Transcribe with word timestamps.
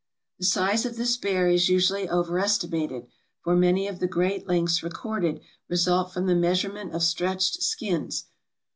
The 0.39 0.45
size 0.45 0.83
of 0.87 0.97
this 0.97 1.15
bear 1.15 1.47
is 1.47 1.69
usually 1.69 2.09
overestimated, 2.09 3.05
for 3.43 3.55
many 3.55 3.87
of 3.87 3.99
the 3.99 4.07
great 4.07 4.47
lengths 4.47 4.81
recorded 4.81 5.41
result 5.69 6.11
from 6.11 6.25
the 6.25 6.33
measurement 6.33 6.95
of 6.95 7.03
stretched 7.03 7.61
skins. 7.61 8.25